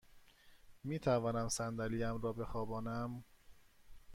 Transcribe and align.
می 0.83 0.99
توانم 0.99 1.49
صندلی 1.49 2.03
ام 2.03 2.21
را 2.21 2.33
بخوابانم؟ 2.33 3.23